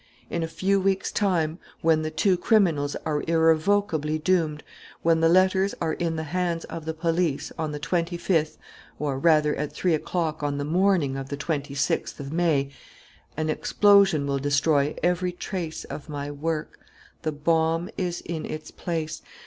In 0.31 0.41
a 0.41 0.47
few 0.47 0.79
weeks' 0.79 1.11
time, 1.11 1.59
when 1.81 2.01
the 2.01 2.09
two 2.09 2.35
criminals 2.35 2.95
are 3.05 3.23
irrevocably 3.27 4.17
doomed, 4.17 4.63
when 5.03 5.19
the 5.19 5.29
letters 5.29 5.75
are 5.79 5.93
in 5.93 6.15
the 6.15 6.23
hands 6.33 6.63
of 6.65 6.85
the 6.85 6.93
police, 6.95 7.51
on 7.55 7.71
the 7.71 7.79
25th, 7.79 8.57
or, 8.97 9.19
rather, 9.19 9.55
at 9.57 9.71
3 9.71 9.93
o'clock 9.93 10.41
on 10.41 10.57
the 10.57 10.65
morning 10.65 11.17
of 11.17 11.29
the 11.29 11.37
26th 11.37 12.19
of 12.19 12.33
May, 12.33 12.71
an 13.37 13.51
explosion 13.51 14.25
will 14.25 14.39
destroy 14.39 14.95
every 15.03 15.31
trace 15.33 15.83
of 15.83 16.09
my 16.09 16.31
work. 16.31 16.79
The 17.21 17.31
bomb 17.31 17.87
is 17.95 18.21
in 18.21 18.43
its 18.47 18.71
place. 18.71 19.21